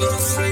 little 0.00 0.18
free. 0.18 0.49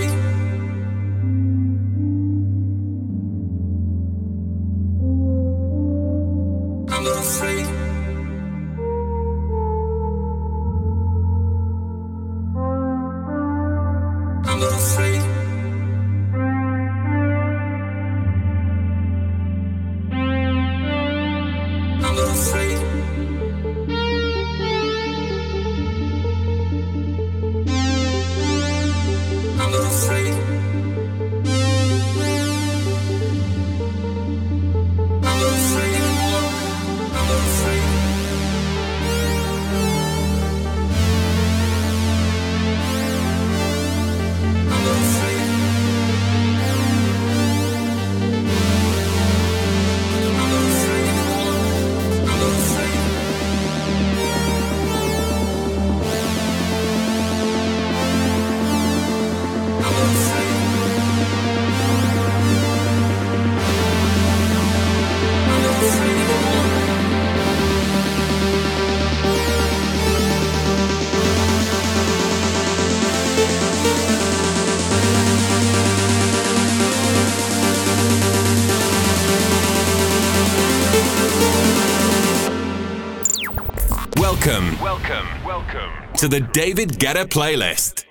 To 86.19 86.27
the 86.27 86.41
David 86.41 86.99
Guetta 86.99 87.27
playlist. 87.27 88.08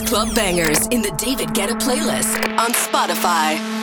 Club 0.00 0.34
bangers 0.34 0.86
in 0.86 1.02
the 1.02 1.10
David 1.18 1.48
Guetta 1.48 1.78
playlist 1.78 2.38
on 2.58 2.70
Spotify. 2.72 3.81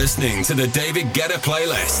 Listening 0.00 0.42
to 0.42 0.54
the 0.54 0.66
David 0.68 1.08
Guetta 1.12 1.36
playlist. 1.44 2.00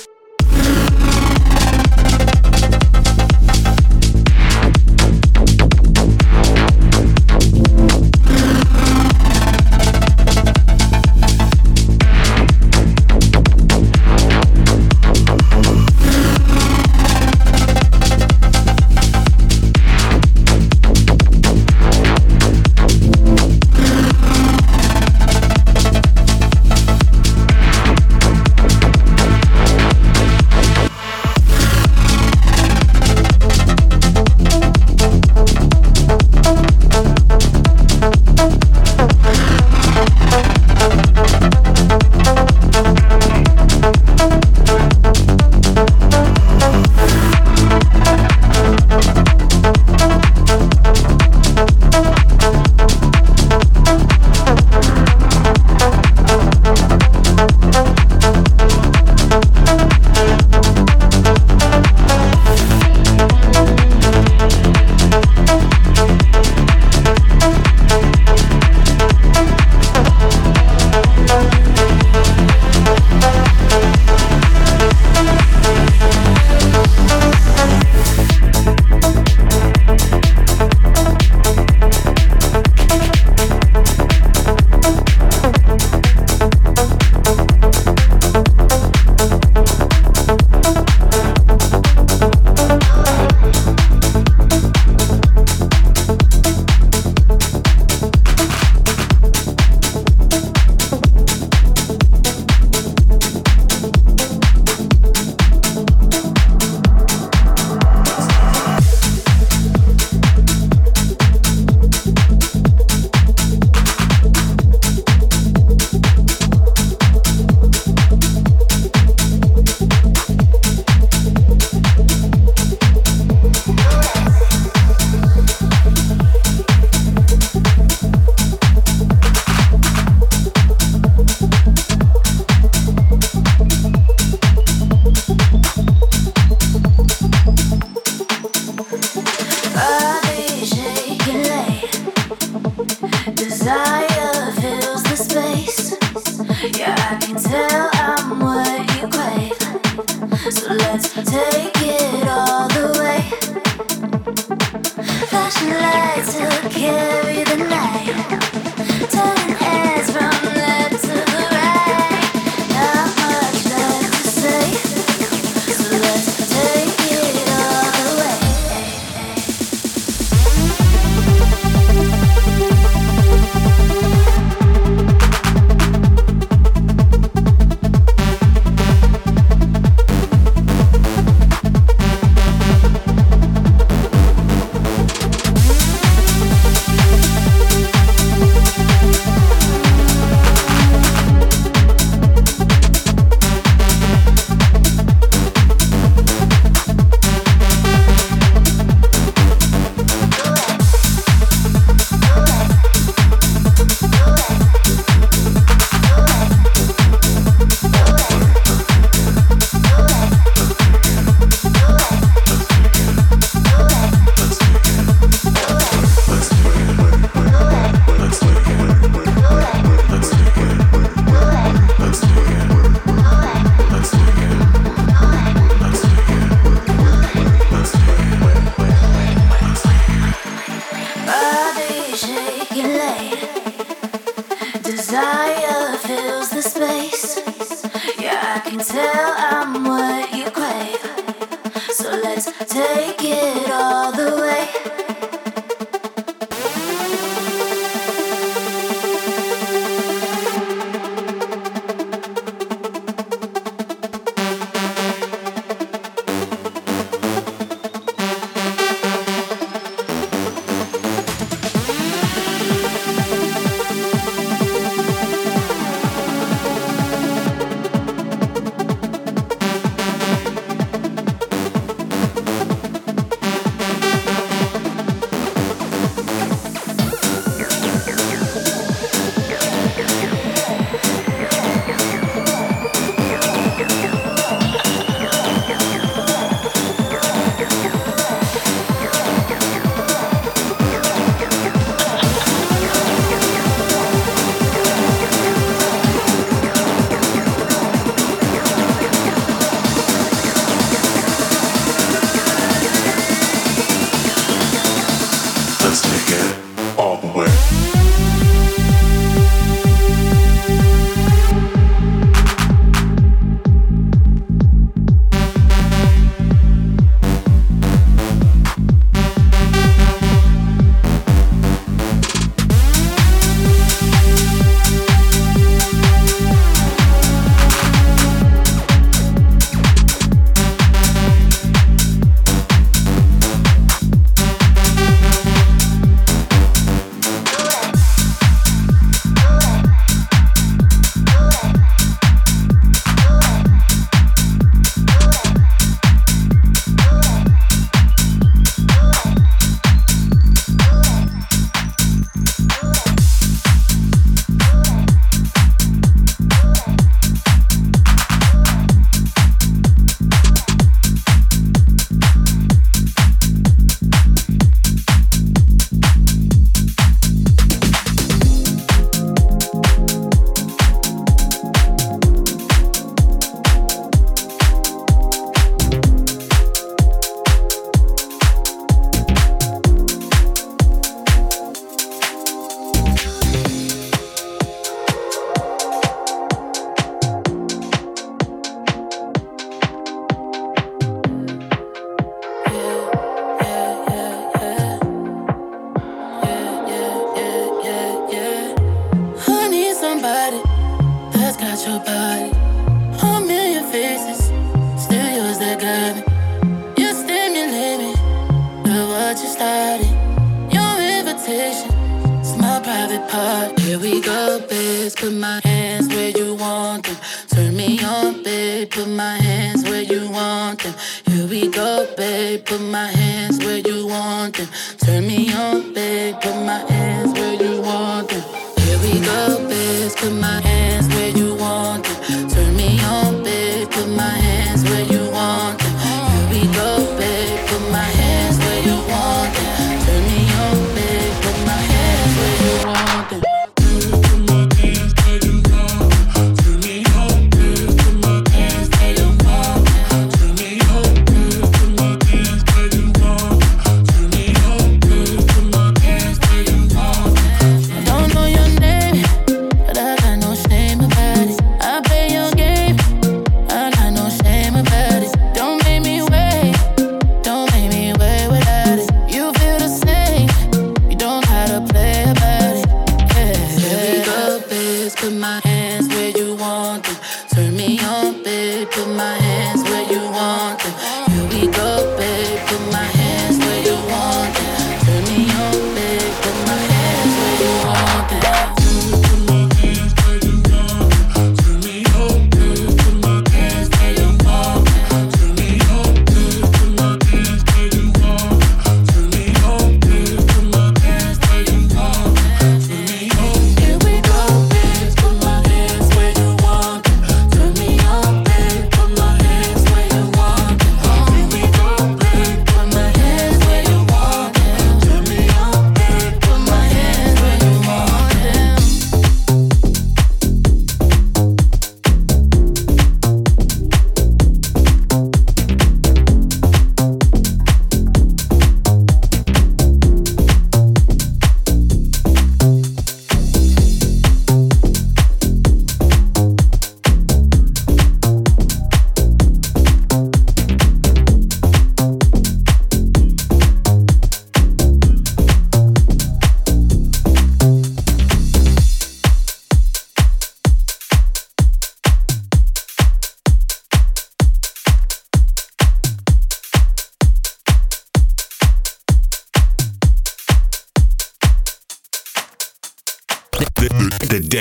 me 417.81 418.03
on, 418.03 418.43
babe. 418.43 418.89
Put 418.89 419.07
my 419.07 419.37
hands 419.37 419.83
where 419.83 420.01
you 420.01 420.29
want 420.29 420.83
them. 420.83 420.93
Here 421.25 421.47
we 421.47 421.67
go, 421.69 422.07
babe. 422.15 422.63
Put 422.65 422.81
my 422.81 423.07
hands 423.07 423.57
where 423.59 423.77
you 423.77 424.07
want 424.07 424.57
them. 424.57 424.67
Turn 425.03 425.27
me 425.27 425.53
on, 425.53 425.93
babe. 425.93 426.35
Put 426.41 426.57
my 426.71 426.81
hands 426.93 427.33
where 427.33 427.55
you 427.63 427.81
want 427.81 428.29
them. 428.29 428.43
Here 428.83 428.99
we 429.05 429.13
go, 429.25 429.67
babe. 429.67 430.11
Put 430.21 430.33
my 430.33 430.60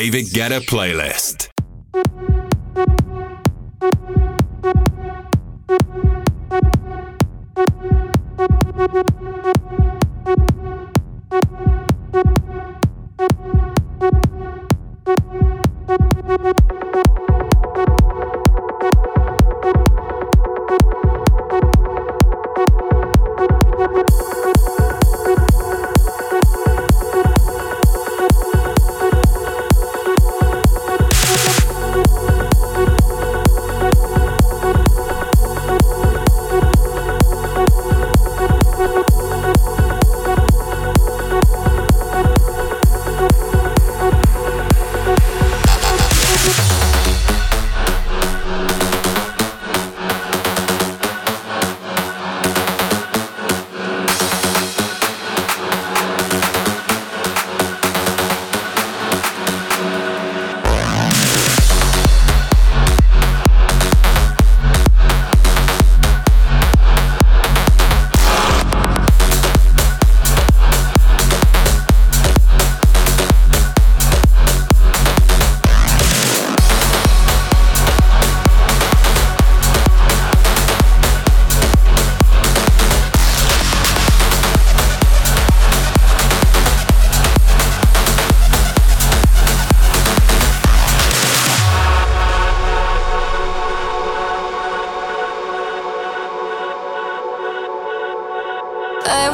David 0.01 0.33
Guetta 0.33 0.61
playlist. 0.61 1.60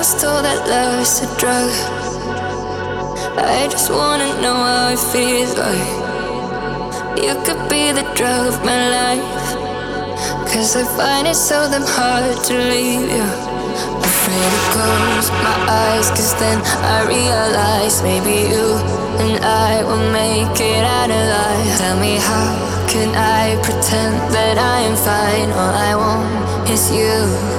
lost 0.06 0.24
all 0.24 0.42
that 0.42 0.62
love 0.68 1.00
is 1.02 1.18
a 1.22 1.28
drug. 1.40 1.70
I 3.42 3.66
just 3.66 3.90
wanna 3.90 4.30
know 4.40 4.54
how 4.54 4.94
it 4.94 5.02
feels 5.10 5.52
like. 5.58 5.90
You 7.18 7.34
could 7.44 7.62
be 7.68 7.90
the 7.90 8.06
drug 8.14 8.46
of 8.52 8.58
my 8.64 8.82
life. 8.98 9.26
Cause 10.46 10.76
I 10.76 10.84
find 10.96 11.26
it 11.26 11.34
so 11.34 11.58
damn 11.70 11.82
hard 11.82 12.38
to 12.46 12.54
leave 12.54 13.08
you. 13.16 13.26
Afraid 14.10 14.50
to 14.54 14.62
close 14.74 15.28
my 15.42 15.58
eyes, 15.82 16.08
cause 16.10 16.34
then 16.38 16.58
I 16.94 16.98
realize 17.16 18.02
maybe 18.02 18.36
you 18.52 18.78
and 19.22 19.42
I 19.42 19.82
will 19.82 20.06
make 20.12 20.54
it 20.60 20.84
out 20.84 21.10
alive. 21.10 21.78
Tell 21.82 21.98
me 21.98 22.14
how 22.28 22.48
can 22.86 23.10
I 23.10 23.58
pretend 23.64 24.14
that 24.34 24.56
I 24.56 24.78
am 24.88 24.96
fine? 25.08 25.50
All 25.50 25.74
I 25.90 25.92
want 25.98 26.70
is 26.70 26.92
you. 26.94 27.55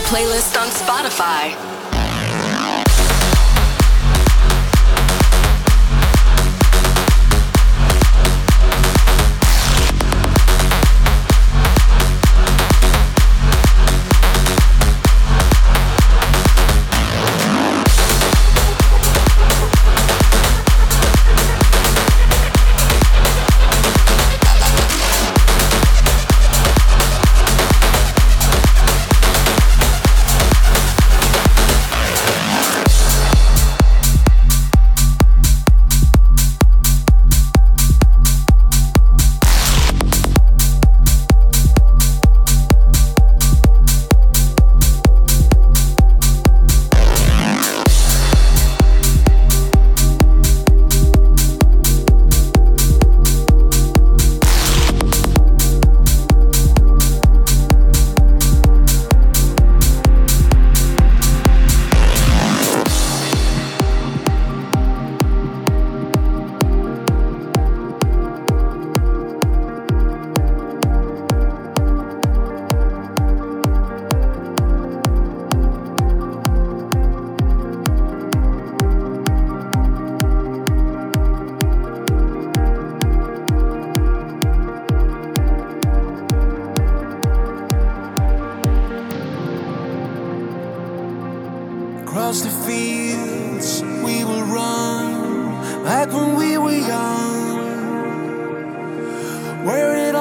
Playlist 0.00 0.56
on 0.60 0.68
Spotify. 0.68 1.77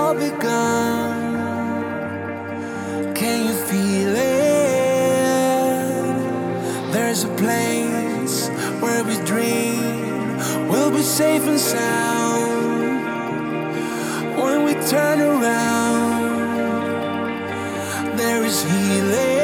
all 0.07 0.13
begun. 0.13 1.13
Can 3.13 3.45
you 3.47 3.55
feel 3.69 4.15
it? 4.15 4.31
There's 6.93 7.23
a 7.25 7.29
place 7.43 8.49
where 8.81 9.03
we 9.03 9.15
dream 9.25 10.37
we'll 10.69 10.91
be 10.91 11.01
safe 11.01 11.43
and 11.43 11.59
sound. 11.59 13.05
When 14.41 14.63
we 14.63 14.73
turn 14.93 15.19
around, 15.19 16.21
there 18.17 18.45
is 18.45 18.63
healing. 18.63 19.36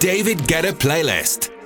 David 0.00 0.46
Guetta 0.46 0.72
Playlist. 0.72 1.57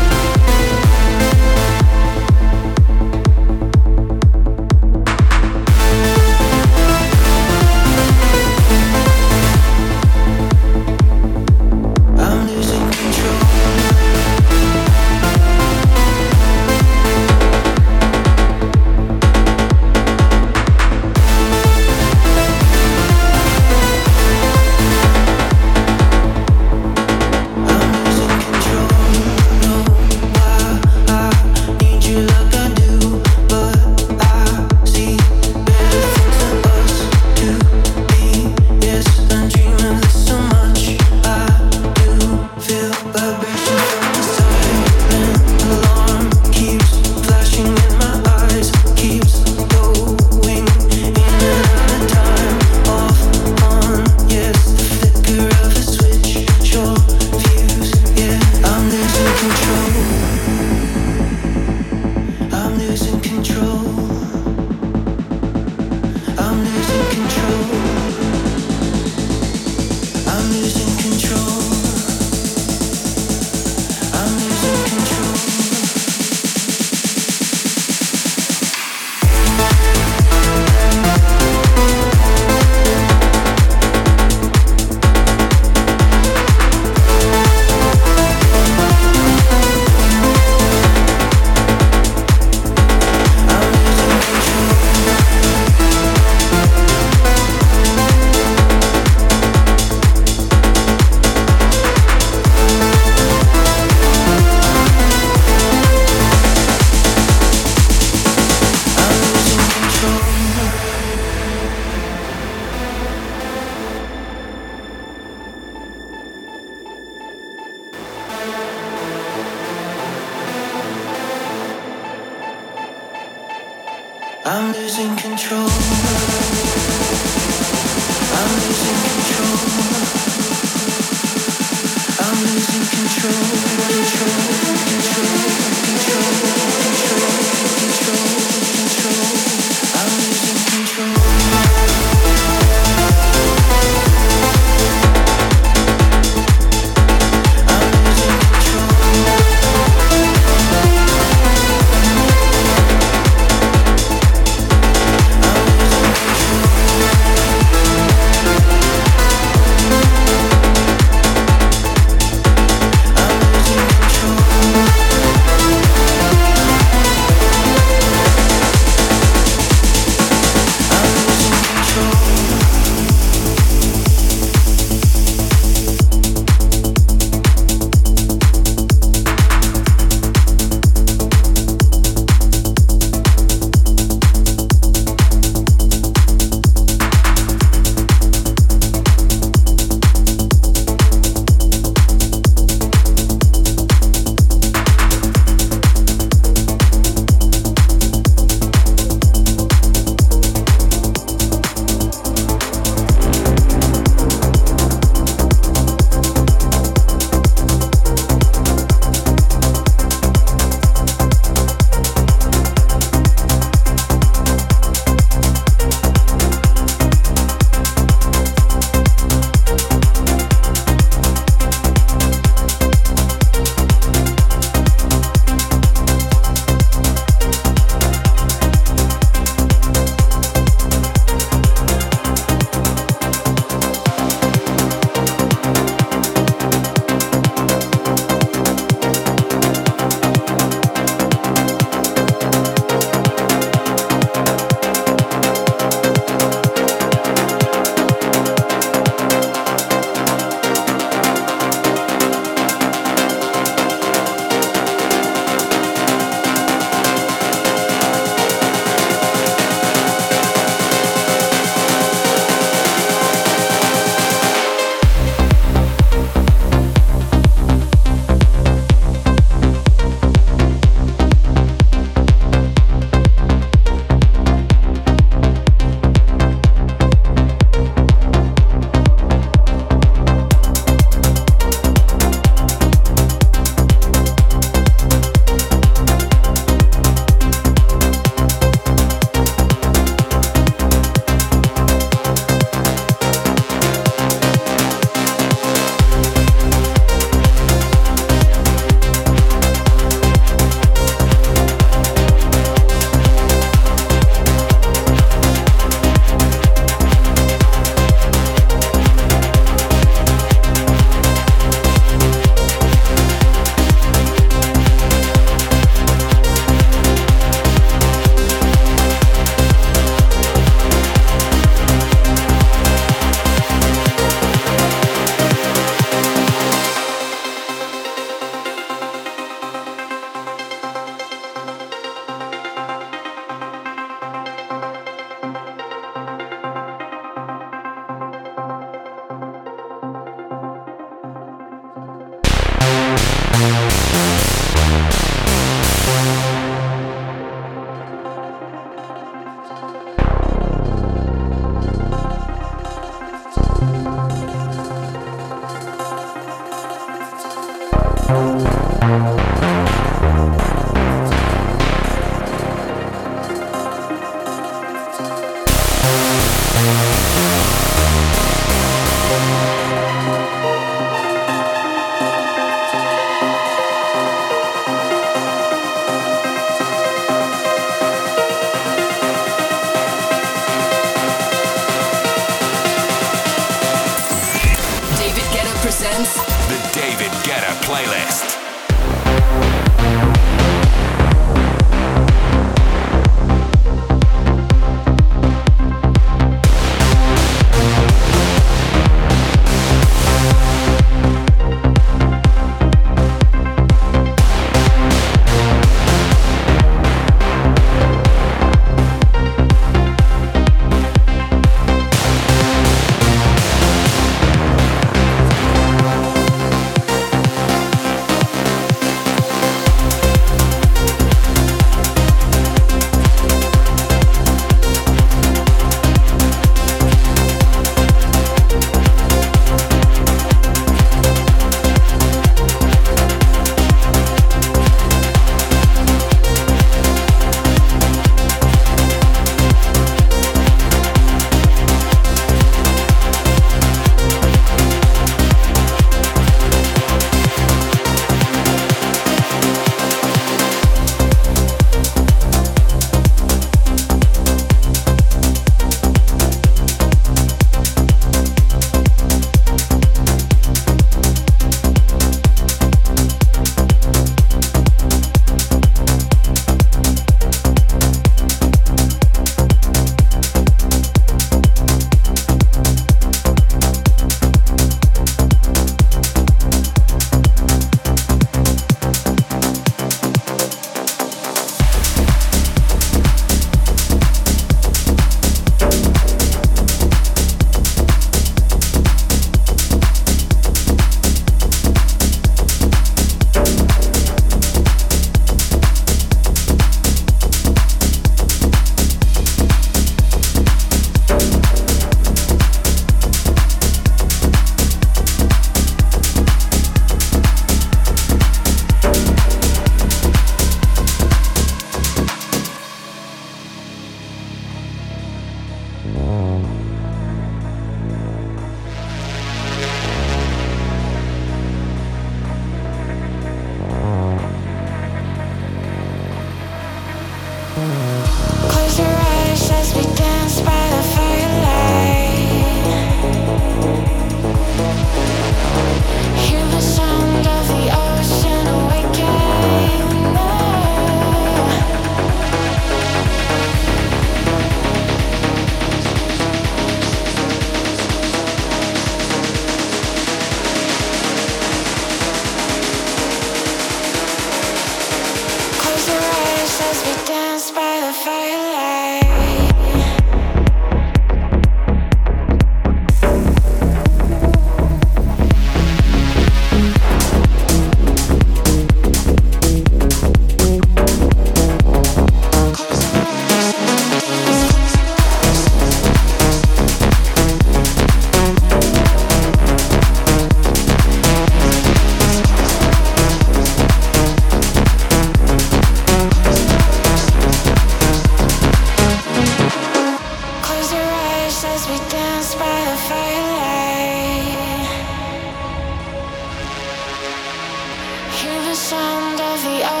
sound 598.91 599.39
of 599.39 599.63
the 599.63 600.00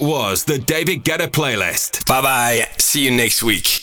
It 0.00 0.04
was 0.04 0.44
the 0.44 0.58
David 0.58 1.02
Guetta 1.02 1.26
playlist. 1.26 2.06
Bye 2.06 2.22
bye. 2.22 2.68
See 2.78 3.04
you 3.04 3.10
next 3.10 3.42
week. 3.42 3.77